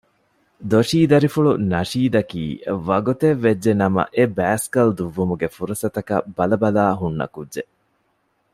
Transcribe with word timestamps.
ދޮށީ 0.71 0.97
ދަރިފުޅު 1.11 1.51
ނަޝީދަކީ 1.71 2.43
ވަގުތެއްވެއްޖެ 2.87 3.71
ނަމަ 3.81 4.01
އެ 4.15 4.23
ބައިސްކަލް 4.37 4.91
ދުއްވުމުގެ 4.97 5.47
ފުރުސަތަކަށް 5.55 6.27
ބަލަބަލާ 6.37 6.83
ހުންނަ 6.99 7.25
ކުއްޖެއް 7.33 7.71